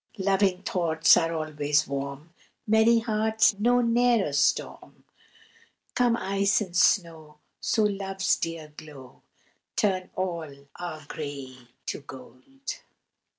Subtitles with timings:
[0.17, 2.33] Loving thoughts are always warm;
[2.65, 5.03] Merry hearts know ne'er a storm.
[5.93, 9.21] Come ice and snow, so love's dear glow
[9.75, 12.81] Turn all our gray to gold.